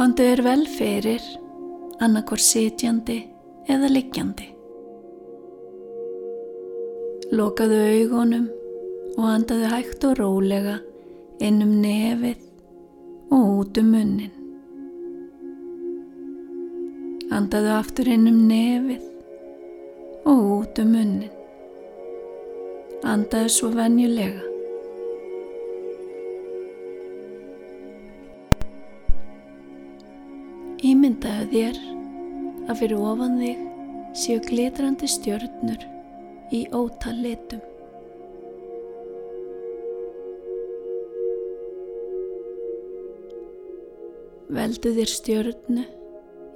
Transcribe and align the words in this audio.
Kondu 0.00 0.24
er 0.24 0.40
vel 0.40 0.62
fyrir, 0.64 1.20
annarkor 2.00 2.40
sitjandi 2.40 3.18
eða 3.68 3.90
liggjandi. 3.92 4.46
Lokaðu 7.36 7.82
augunum 7.98 8.46
og 9.18 9.28
andaðu 9.28 9.68
hægt 9.74 10.08
og 10.08 10.16
rólega 10.22 10.78
inn 11.44 11.60
um 11.66 11.76
nefið 11.84 12.40
og 13.28 13.44
út 13.58 13.84
um 13.84 13.92
munnin. 13.92 14.32
Andaðu 17.28 17.76
aftur 17.76 18.08
inn 18.16 18.24
um 18.32 18.42
nefið 18.48 19.04
og 20.24 20.46
út 20.62 20.80
um 20.80 20.94
munnin. 20.96 21.34
Andaðu 23.04 23.58
svo 23.60 23.76
venjulega. 23.76 24.49
Ímyndaðu 30.80 31.50
þér 31.52 31.78
að 32.72 32.78
fyrir 32.80 33.00
ofan 33.04 33.34
þig 33.36 33.64
séu 34.16 34.40
glitrandi 34.46 35.08
stjörnur 35.12 35.82
í 36.56 36.60
ótal 36.72 37.12
litum. 37.20 37.60
Veldu 44.56 44.94
þér 44.96 45.12
stjörnu 45.12 45.84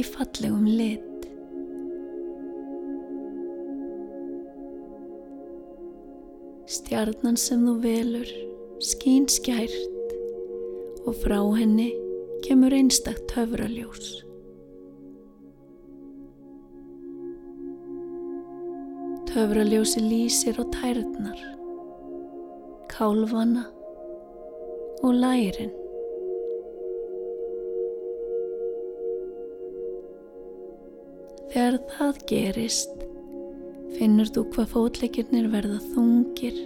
í 0.00 0.06
fallegum 0.08 0.64
lit. 0.64 1.28
Stjarnan 6.78 7.36
sem 7.36 7.68
þú 7.68 7.76
velur 7.84 8.34
skín 8.80 9.28
skært 9.28 10.18
og 11.04 11.12
frá 11.20 11.38
henni 11.60 11.92
kemur 12.46 12.70
einstakt 12.72 13.32
höfraljós. 13.34 14.22
Höfraljósi 19.36 20.00
lýsir 20.00 20.56
á 20.56 20.64
tærnar, 20.72 21.40
kálvana 22.88 23.66
og 25.04 25.12
lærin. 25.12 25.74
Þegar 31.52 31.78
það 31.98 32.24
gerist, 32.32 33.04
finnur 33.98 34.32
þú 34.32 34.46
hvað 34.54 34.72
fótleikirnir 34.72 35.52
verða 35.52 35.82
þungir 35.92 36.64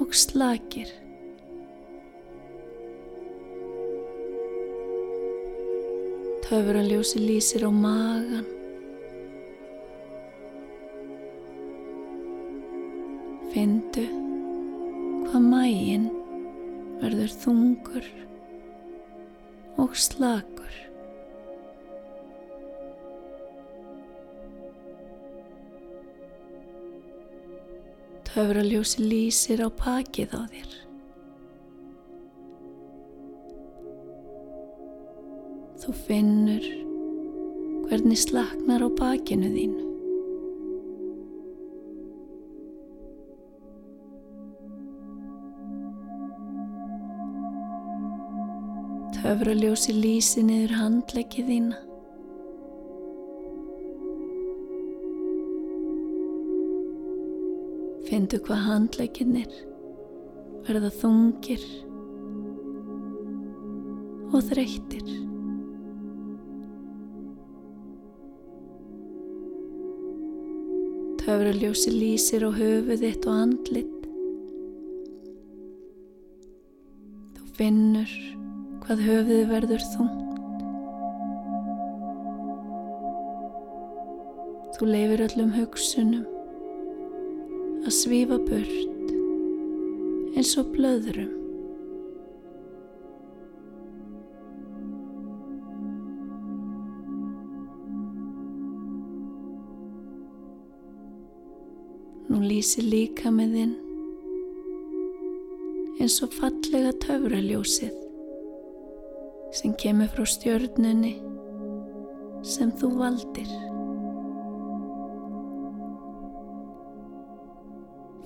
og 0.00 0.16
slakir. 0.16 0.88
Töfraljósi 6.50 7.20
lýsir 7.22 7.62
á 7.62 7.70
magan. 7.70 8.42
Findu 13.52 14.02
hvað 15.28 15.46
mægin 15.46 16.08
verður 16.98 17.36
þungur 17.44 18.10
og 19.78 19.94
slakur. 19.94 20.74
Töfraljósi 28.26 29.06
lýsir 29.06 29.62
á 29.62 29.70
pakið 29.70 30.34
á 30.34 30.42
þér. 30.50 30.89
Finnur 36.10 36.64
hvernig 37.86 38.18
slaknar 38.18 38.82
á 38.82 38.88
bakinu 38.98 39.46
þínu. 39.54 39.84
Töfraljósi 49.20 49.94
lýsi 49.94 50.42
niður 50.48 50.74
handleggi 50.80 51.46
þína. 51.46 51.78
Findu 58.10 58.42
hvað 58.42 58.66
handlegginir 58.66 59.58
verða 60.66 60.90
þungir 60.98 61.72
og 64.34 64.40
þreyttir. 64.50 65.29
Töfraljósi 71.30 71.92
lýsir 71.94 72.42
á 72.42 72.50
höfuð 72.50 73.04
þitt 73.04 73.26
og 73.30 73.36
andlit. 73.38 74.06
Þú 77.36 77.44
finnur 77.54 78.14
hvað 78.82 79.04
höfuð 79.06 79.44
verður 79.52 79.84
þungt. 79.92 80.34
Þú 84.74 84.90
leifir 84.90 85.22
öllum 85.28 85.54
hugsunum 85.54 86.26
að 87.84 87.94
svífa 87.94 88.42
burt 88.50 89.14
eins 90.34 90.56
og 90.58 90.74
blöðrum. 90.74 91.39
Nú 102.30 102.38
lýsi 102.46 102.84
líka 102.86 103.30
með 103.34 103.54
þinn 103.56 103.70
eins 106.00 106.20
og 106.22 106.30
fallega 106.32 106.92
töfraljósið 107.02 107.96
sem 109.58 109.72
kemur 109.82 110.08
frá 110.12 110.22
stjörnunni 110.30 111.16
sem 112.46 112.70
þú 112.78 112.90
valdir. 113.00 113.50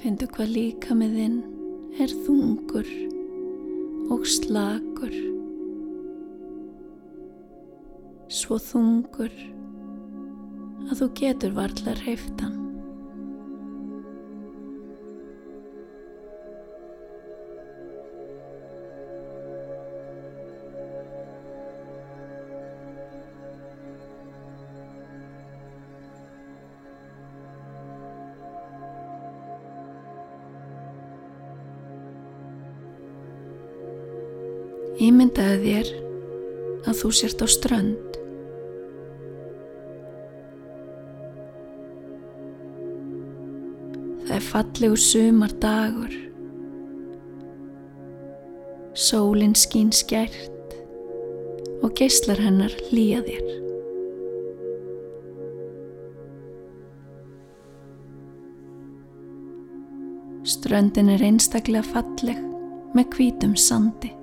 Findu 0.02 0.28
hvað 0.34 0.52
líka 0.52 0.96
með 1.00 1.16
þinn 1.18 1.38
er 2.04 2.12
þungur 2.26 2.90
og 4.12 4.26
slakur. 4.28 5.16
Svo 8.28 8.60
þungur 8.60 9.32
að 10.90 11.00
þú 11.00 11.10
getur 11.22 11.56
varla 11.56 11.96
hreiftan. 12.02 12.63
Ímyndaði 35.04 35.58
þér 35.64 35.88
að 36.88 36.98
þú 37.00 37.08
sért 37.18 37.42
á 37.44 37.46
strönd. 37.50 38.18
Það 44.24 44.36
er 44.38 44.46
fallegu 44.46 45.00
sumar 45.00 45.52
dagur. 45.60 46.14
Sólinn 48.94 49.56
skín 49.58 49.92
skært 49.92 50.78
og 51.84 51.92
geyslar 51.98 52.40
hennar 52.40 52.72
hlýja 52.88 53.20
þér. 53.26 53.52
Ströndin 60.44 61.12
er 61.12 61.24
einstaklega 61.24 61.84
falleg 61.92 62.40
með 62.96 63.16
hvítum 63.16 63.56
sandi. 63.60 64.14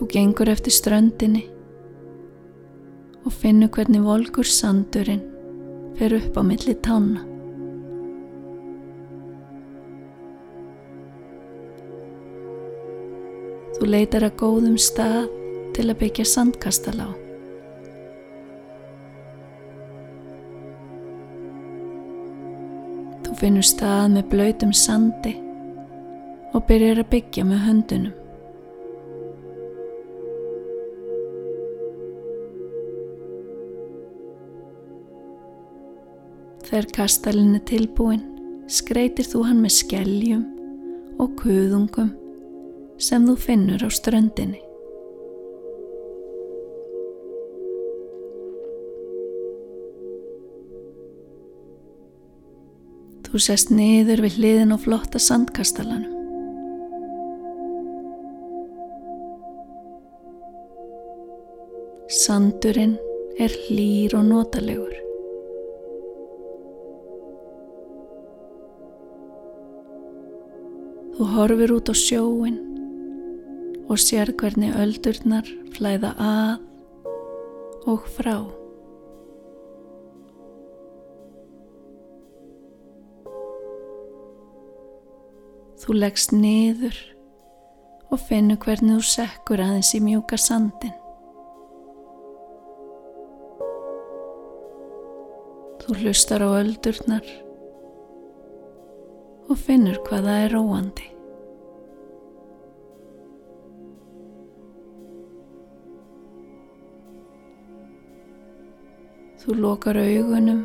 Þú 0.00 0.06
gengur 0.08 0.48
eftir 0.48 0.72
ströndinni 0.72 1.42
og 3.20 3.34
finnur 3.36 3.68
hvernig 3.68 4.00
volkur 4.00 4.48
sandurinn 4.48 5.20
fer 5.98 6.14
upp 6.16 6.38
á 6.40 6.42
milli 6.48 6.72
tána. 6.80 7.20
Þú 13.76 13.90
leitar 13.92 14.24
að 14.24 14.38
góðum 14.40 14.78
stað 14.80 15.26
til 15.76 15.84
að 15.90 15.98
byggja 16.00 16.26
sandkastal 16.32 16.96
á. 16.96 17.10
Þú 23.28 23.36
finnur 23.42 23.68
stað 23.68 24.16
með 24.16 24.32
blöytum 24.32 24.72
sandi 24.72 25.34
og 26.56 26.64
byrjar 26.72 27.04
að 27.04 27.12
byggja 27.12 27.46
með 27.52 27.62
höndunum. 27.68 28.19
Þegar 36.70 36.86
kastalinn 36.94 37.56
er 37.58 37.62
tilbúin, 37.66 38.20
skreitir 38.70 39.26
þú 39.26 39.40
hann 39.48 39.58
með 39.58 39.72
skelljum 39.74 40.44
og 41.18 41.32
kuðungum 41.40 42.12
sem 43.02 43.26
þú 43.26 43.34
finnur 43.42 43.82
á 43.82 43.90
ströndinni. 43.90 44.60
Þú 53.26 53.42
sest 53.42 53.74
niður 53.74 54.22
við 54.28 54.38
hliðin 54.38 54.78
og 54.78 54.86
flotta 54.86 55.18
sandkastalanum. 55.18 56.14
Sandurinn 62.22 62.98
er 63.42 63.54
hlýr 63.66 64.18
og 64.18 64.26
notalegur. 64.30 65.09
Þú 71.20 71.26
horfir 71.34 71.68
út 71.74 71.90
á 71.92 71.94
sjóin 72.00 72.54
og 73.92 73.98
sér 74.00 74.30
hvernig 74.40 74.72
öldurnar 74.72 75.44
flæða 75.74 76.14
að 76.16 77.82
og 77.92 78.06
frá. 78.08 78.38
Þú 85.84 85.98
leggst 85.98 86.32
niður 86.32 86.96
og 88.08 88.24
finnur 88.24 88.56
hvernig 88.64 89.02
þú 89.02 89.10
sekkur 89.10 89.60
aðeins 89.66 89.92
í 89.92 90.00
mjúka 90.00 90.40
sandin. 90.40 90.96
Þú 95.84 96.00
hlustar 96.00 96.48
á 96.48 96.64
öldurnar 96.64 97.28
og 99.50 99.58
finnur 99.58 99.98
hvað 100.06 100.26
það 100.28 100.42
er 100.44 100.52
róandi. 100.54 101.06
Þú 109.40 109.56
lokar 109.58 109.98
augunum 109.98 110.60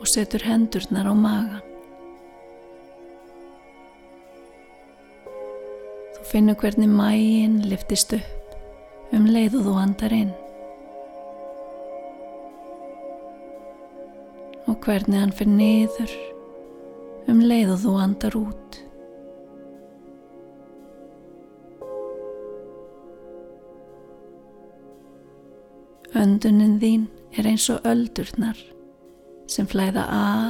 og 0.00 0.08
setur 0.08 0.46
hendurnar 0.46 1.10
á 1.10 1.14
magan. 1.14 1.66
Finnu 6.30 6.54
hvernig 6.54 6.88
mægin 6.88 7.58
liftist 7.66 8.14
upp 8.14 9.12
um 9.12 9.26
leið 9.26 9.58
og 9.58 9.66
þú 9.66 9.76
andar 9.82 10.14
inn. 10.14 10.32
Og 14.70 14.78
hvernig 14.86 15.24
hann 15.24 15.34
fyrir 15.34 15.56
niður 15.58 16.29
um 17.30 17.40
leið 17.44 17.74
og 17.74 17.82
þú 17.84 17.94
andar 18.02 18.36
út. 18.38 18.78
Öndunin 26.20 26.78
þín 26.82 27.06
er 27.38 27.46
eins 27.46 27.68
og 27.70 27.86
öldurnar 27.86 28.58
sem 29.50 29.66
flæða 29.70 30.04
að 30.10 30.48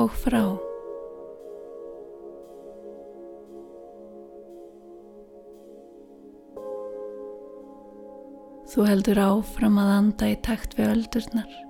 og 0.00 0.12
frá. 0.22 0.42
Þú 8.70 8.86
heldur 8.86 9.18
áfram 9.18 9.80
að 9.82 9.90
anda 9.96 10.30
í 10.30 10.38
takt 10.46 10.78
við 10.78 10.92
öldurnar. 10.92 11.69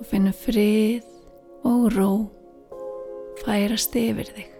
Þú 0.00 0.06
finnur 0.08 0.32
frið 0.32 1.66
og 1.68 1.82
ró 1.92 2.12
færast 3.42 3.92
yfir 4.00 4.30
þig. 4.32 4.59